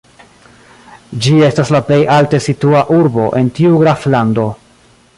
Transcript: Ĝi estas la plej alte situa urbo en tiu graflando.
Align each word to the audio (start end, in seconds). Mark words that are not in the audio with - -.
Ĝi 1.25 1.33
estas 1.49 1.71
la 1.77 1.83
plej 1.91 1.99
alte 2.15 2.41
situa 2.47 2.83
urbo 2.99 3.31
en 3.43 3.53
tiu 3.59 3.79
graflando. 3.85 4.49